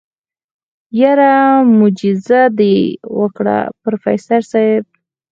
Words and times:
يره 1.01 1.33
موجيزه 1.77 2.41
دې 2.59 2.75
وکړه 3.21 3.57
پروفيسر 3.83 4.41
صيب. 4.51 4.83